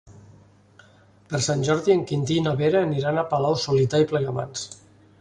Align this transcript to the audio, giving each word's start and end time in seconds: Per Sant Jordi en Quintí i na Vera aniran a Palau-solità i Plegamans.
Per 1.33 1.41
Sant 1.49 1.61
Jordi 1.69 1.95
en 1.97 2.03
Quintí 2.13 2.39
i 2.41 2.45
na 2.49 2.57
Vera 2.65 2.83
aniran 2.89 3.23
a 3.23 3.29
Palau-solità 3.35 4.05
i 4.07 4.13
Plegamans. 4.15 4.69